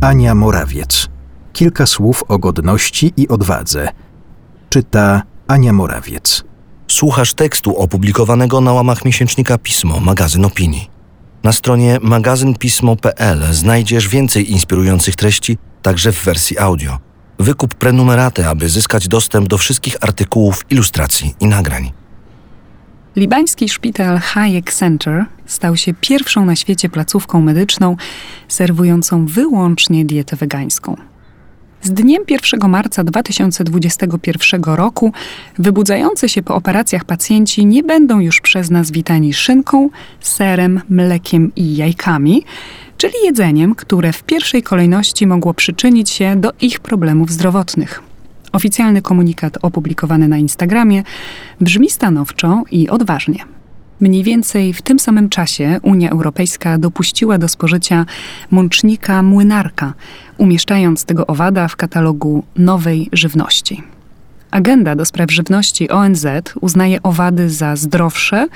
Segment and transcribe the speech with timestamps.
[0.00, 1.08] Ania Morawiec.
[1.52, 3.88] Kilka słów o godności i odwadze.
[4.70, 6.44] Czyta Ania Morawiec.
[6.88, 10.90] Słuchasz tekstu opublikowanego na łamach miesięcznika Pismo, magazyn opinii.
[11.42, 16.98] Na stronie magazynpismo.pl znajdziesz więcej inspirujących treści, także w wersji audio.
[17.38, 21.92] Wykup prenumeratę, aby zyskać dostęp do wszystkich artykułów, ilustracji i nagrań.
[23.16, 27.96] Libański szpital Hayek Center stał się pierwszą na świecie placówką medyczną
[28.48, 30.96] serwującą wyłącznie dietę wegańską.
[31.82, 35.12] Z dniem 1 marca 2021 roku
[35.58, 39.90] wybudzający się po operacjach pacjenci nie będą już przez nas witani szynką,
[40.20, 42.44] serem, mlekiem i jajkami,
[42.96, 48.09] czyli jedzeniem, które w pierwszej kolejności mogło przyczynić się do ich problemów zdrowotnych.
[48.52, 51.02] Oficjalny komunikat opublikowany na Instagramie
[51.60, 53.44] brzmi stanowczo i odważnie.
[54.00, 58.06] Mniej więcej w tym samym czasie Unia Europejska dopuściła do spożycia
[58.50, 59.94] mącznika młynarka,
[60.38, 63.82] umieszczając tego owada w katalogu nowej żywności.
[64.50, 66.26] Agenda do spraw żywności ONZ
[66.60, 68.46] uznaje owady za zdrowsze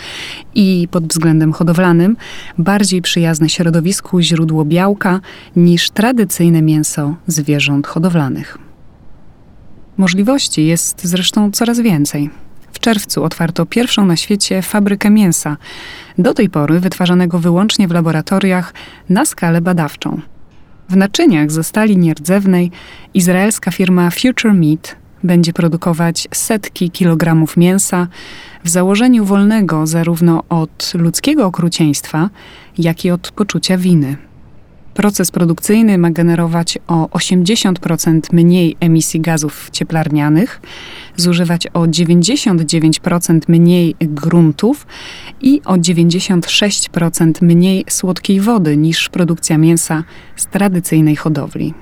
[0.55, 2.17] i pod względem hodowlanym
[2.59, 5.20] bardziej przyjazne środowisku źródło białka
[5.56, 8.59] niż tradycyjne mięso zwierząt hodowlanych.
[9.97, 12.31] Możliwości jest zresztą coraz więcej.
[12.73, 15.56] W czerwcu otwarto pierwszą na świecie fabrykę mięsa,
[16.19, 18.75] do tej pory wytwarzanego wyłącznie w laboratoriach
[19.09, 20.20] na skalę badawczą.
[20.89, 22.70] W naczyniach ze stali nierdzewnej
[23.15, 28.06] izraelska firma Future Meat będzie produkować setki kilogramów mięsa
[28.65, 32.31] w założeniu wolnego zarówno od ludzkiego okrucieństwa,
[32.78, 34.17] jak i od poczucia winy.
[34.95, 40.61] Proces produkcyjny ma generować o 80% mniej emisji gazów cieplarnianych,
[41.17, 44.87] zużywać o 99% mniej gruntów
[45.41, 50.05] i o 96% mniej słodkiej wody niż produkcja mięsa
[50.37, 51.75] z tradycyjnej hodowli.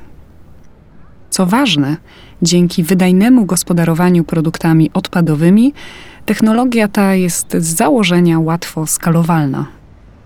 [1.30, 1.96] Co ważne,
[2.42, 5.72] dzięki wydajnemu gospodarowaniu produktami odpadowymi,
[6.26, 9.81] technologia ta jest z założenia łatwo skalowalna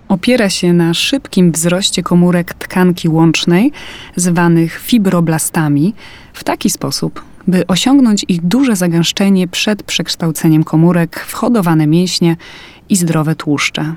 [0.08, 3.72] opiera się na szybkim wzroście komórek tkanki łącznej,
[4.16, 5.94] zwanych fibroblastami,
[6.32, 12.36] w taki sposób, by osiągnąć ich duże zagęszczenie przed przekształceniem komórek w hodowane mięśnie
[12.88, 13.94] i zdrowe tłuszcze.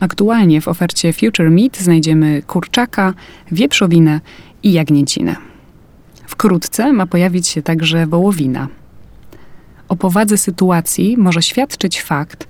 [0.00, 3.14] Aktualnie w ofercie Future Meat znajdziemy kurczaka,
[3.52, 4.20] wieprzowinę
[4.62, 5.36] i jagnięcinę.
[6.26, 8.68] Wkrótce ma pojawić się także wołowina.
[9.88, 12.48] O powadze sytuacji może świadczyć fakt,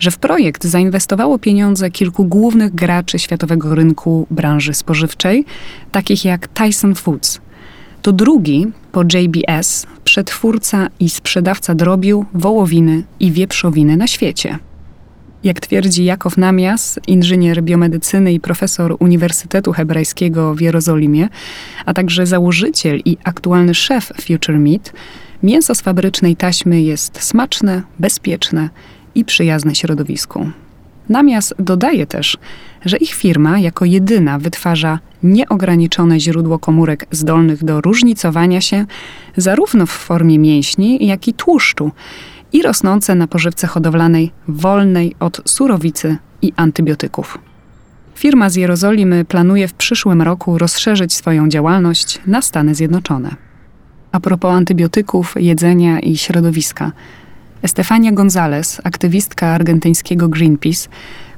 [0.00, 5.44] że w projekt zainwestowało pieniądze kilku głównych graczy światowego rynku branży spożywczej,
[5.92, 7.40] takich jak Tyson Foods.
[8.02, 14.58] To drugi po JBS przetwórca i sprzedawca drobiu, wołowiny i wieprzowiny na świecie.
[15.44, 21.28] Jak twierdzi Jakow Namias, inżynier biomedycyny i profesor Uniwersytetu Hebrajskiego w Jerozolimie,
[21.86, 24.92] a także założyciel i aktualny szef Future Meat,
[25.42, 28.68] mięso z fabrycznej taśmy jest smaczne, bezpieczne
[29.14, 30.50] i przyjazne środowisku.
[31.08, 32.38] Namiast dodaje też,
[32.84, 38.86] że ich firma jako jedyna wytwarza nieograniczone źródło komórek zdolnych do różnicowania się
[39.36, 41.90] zarówno w formie mięśni, jak i tłuszczu
[42.52, 47.38] i rosnące na pożywce hodowlanej wolnej od surowicy i antybiotyków.
[48.14, 53.34] Firma z Jerozolimy planuje w przyszłym roku rozszerzyć swoją działalność na Stany Zjednoczone.
[54.12, 56.92] A propos antybiotyków, jedzenia i środowiska–
[57.62, 60.88] Estefania González, aktywistka argentyńskiego Greenpeace,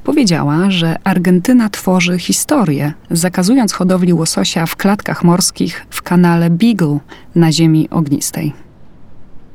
[0.04, 6.98] powiedziała, że Argentyna tworzy historię, zakazując hodowli łososia w klatkach morskich w kanale Beagle
[7.34, 8.52] na ziemi ognistej.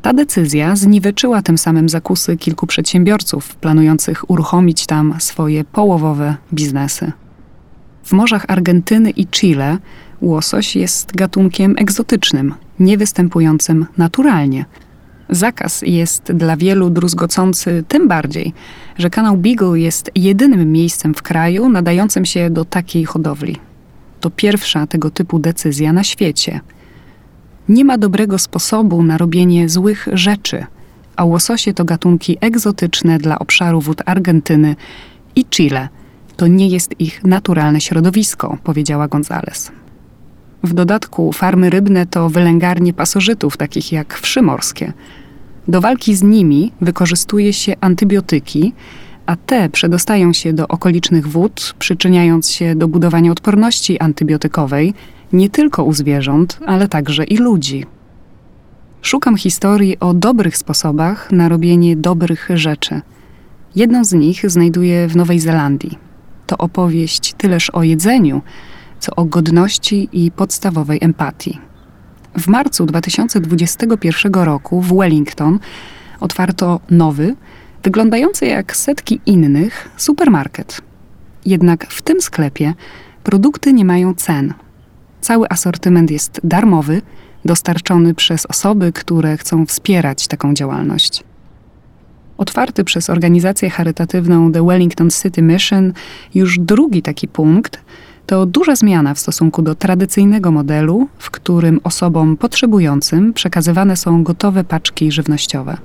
[0.01, 7.11] Ta decyzja zniweczyła tym samym zakusy kilku przedsiębiorców planujących uruchomić tam swoje połowowe biznesy.
[8.03, 9.77] W morzach Argentyny i Chile
[10.22, 14.66] łosoś jest gatunkiem egzotycznym, niewystępującym naturalnie–
[15.29, 18.53] Zakaz jest dla wielu druzgocący tym bardziej,
[18.97, 23.57] że kanał Beagle jest jedynym miejscem w kraju nadającym się do takiej hodowli.
[24.19, 26.59] To pierwsza tego typu decyzja na świecie.
[27.69, 30.65] Nie ma dobrego sposobu na robienie złych rzeczy,
[31.15, 34.75] a łososie to gatunki egzotyczne dla obszaru wód Argentyny
[35.35, 35.89] i Chile.
[36.38, 39.71] To nie jest ich naturalne środowisko, powiedziała González.
[40.68, 44.94] W dodatku farmy rybne to wylęgarnie pasożytów, takich jak wszy morskie.
[45.68, 48.74] Do walki z nimi wykorzystuje się antybiotyki,
[49.25, 54.94] a te przedostają się do okolicznych wód, przyczyniając się do budowania odporności antybiotykowej
[55.34, 57.86] nie tylko u zwierząt, ale także i ludzi.
[59.02, 63.02] Szukam historii o dobrych sposobach na robienie dobrych rzeczy.
[63.75, 65.98] Jedną z nich znajduję w Nowej Zelandii.
[66.48, 68.42] To opowieść tyleż o jedzeniu,
[68.99, 71.59] co o godności i podstawowej empatii.
[72.38, 75.59] W marcu 2021 roku w Wellington
[76.19, 77.35] otwarto nowy,
[77.83, 80.81] wyglądający jak setki innych, supermarket.
[81.45, 82.73] Jednak w tym sklepie
[83.23, 84.53] produkty nie mają cen.
[85.21, 87.01] Cały asortyment jest darmowy,
[87.45, 91.23] dostarczony przez osoby, które chcą wspierać taką działalność.
[92.38, 95.94] Otwarty przez organizację charytatywną The Wellington City Mission,
[96.35, 97.81] już drugi taki punkt
[98.27, 104.63] to duża zmiana w stosunku do tradycyjnego modelu, w którym osobom potrzebującym przekazywane są gotowe
[104.63, 105.77] paczki żywnościowe.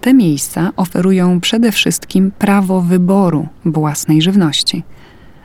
[0.00, 4.82] Te miejsca oferują przede wszystkim prawo wyboru własnej żywności.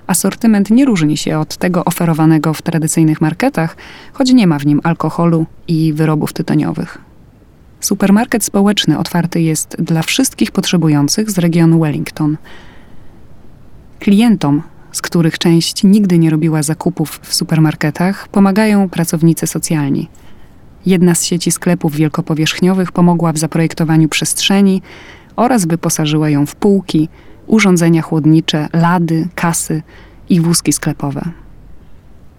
[0.07, 3.77] Asortyment nie różni się od tego oferowanego w tradycyjnych marketach,
[4.13, 6.97] choć nie ma w nim alkoholu i wyrobów tytoniowych.
[7.79, 12.37] Supermarket społeczny otwarty jest dla wszystkich potrzebujących z regionu Wellington.
[13.99, 14.61] Klientom,
[14.95, 20.09] z których część nigdy nie robiła zakupów w supermarketach, pomagają pracownicy socjalni.
[20.85, 24.81] Jedna z sieci sklepów wielkopowierzchniowych pomogła w zaprojektowaniu przestrzeni
[25.35, 27.09] oraz wyposażyła ją w półki,
[27.47, 29.83] urządzenia chłodnicze, lady, kasy
[30.29, 31.21] i wózki sklepowe.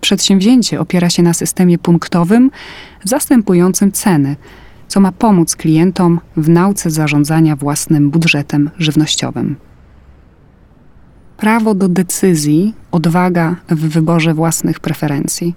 [0.00, 2.50] Przedsięwzięcie opiera się na systemie punktowym
[3.04, 4.36] zastępującym ceny,
[4.88, 9.56] co ma pomóc klientom w nauce zarządzania własnym budżetem żywnościowym.
[11.36, 15.54] Prawo do decyzji, odwaga w wyborze własnych preferencji.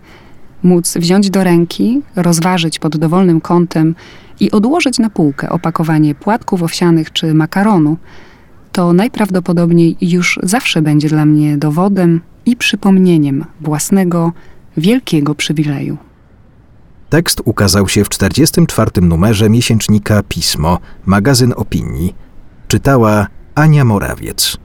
[0.63, 3.95] Móc wziąć do ręki, rozważyć pod dowolnym kątem
[4.39, 7.97] i odłożyć na półkę opakowanie płatków owsianych czy makaronu,
[8.71, 14.31] to najprawdopodobniej już zawsze będzie dla mnie dowodem i przypomnieniem własnego
[14.77, 15.97] wielkiego przywileju.
[17.09, 18.91] Tekst ukazał się w 44.
[19.01, 22.15] numerze miesięcznika Pismo, magazyn opinii.
[22.67, 24.57] Czytała Ania Morawiec.